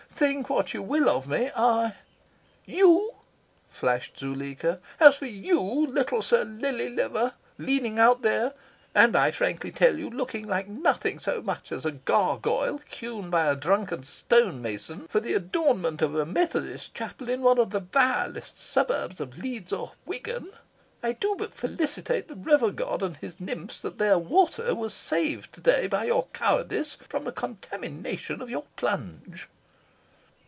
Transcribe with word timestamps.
Think 0.23 0.51
what 0.51 0.71
you 0.75 0.83
will 0.83 1.09
of 1.09 1.27
me. 1.27 1.49
I" 1.55 1.95
"You!" 2.67 3.15
flashed 3.71 4.19
Zuleika. 4.19 4.79
"As 4.99 5.17
for 5.17 5.25
you, 5.25 5.59
little 5.59 6.21
Sir 6.21 6.43
Lily 6.43 6.89
Liver, 6.91 7.33
leaning 7.57 7.97
out 7.97 8.21
there, 8.21 8.53
and, 8.93 9.15
I 9.15 9.31
frankly 9.31 9.71
tell 9.71 9.97
you, 9.97 10.11
looking 10.11 10.47
like 10.47 10.67
nothing 10.67 11.17
so 11.17 11.41
much 11.41 11.71
as 11.71 11.85
a 11.85 11.91
gargoyle 11.93 12.81
hewn 12.87 13.31
by 13.31 13.47
a 13.47 13.55
drunken 13.55 14.03
stone 14.03 14.61
mason 14.61 15.07
for 15.07 15.19
the 15.19 15.33
adornment 15.33 16.03
of 16.03 16.13
a 16.13 16.23
Methodist 16.23 16.93
Chapel 16.93 17.27
in 17.27 17.41
one 17.41 17.57
of 17.57 17.71
the 17.71 17.79
vilest 17.79 18.59
suburbs 18.59 19.19
of 19.19 19.39
Leeds 19.39 19.73
or 19.73 19.93
Wigan, 20.05 20.51
I 21.01 21.13
do 21.13 21.33
but 21.35 21.51
felicitate 21.51 22.27
the 22.27 22.35
river 22.35 22.69
god 22.69 23.01
and 23.01 23.17
his 23.17 23.39
nymphs 23.39 23.79
that 23.81 23.97
their 23.97 24.19
water 24.19 24.75
was 24.75 24.93
saved 24.93 25.51
to 25.53 25.61
day 25.61 25.87
by 25.87 26.03
your 26.03 26.27
cowardice 26.27 26.99
from 27.09 27.23
the 27.23 27.31
contamination 27.31 28.39
of 28.39 28.51
your 28.51 28.65
plunge." 28.75 29.47